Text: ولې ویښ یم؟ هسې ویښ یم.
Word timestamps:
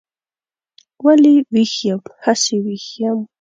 ولې 1.05 1.33
ویښ 1.53 1.73
یم؟ 1.87 2.01
هسې 2.23 2.55
ویښ 2.65 2.85
یم. 3.01 3.19